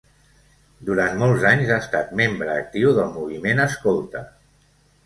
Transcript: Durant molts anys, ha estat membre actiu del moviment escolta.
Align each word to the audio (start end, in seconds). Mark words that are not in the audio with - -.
Durant 0.87 1.19
molts 1.25 1.45
anys, 1.51 1.75
ha 1.75 1.79
estat 1.83 2.17
membre 2.23 2.51
actiu 2.63 2.99
del 2.99 3.13
moviment 3.21 3.67
escolta. 3.71 4.27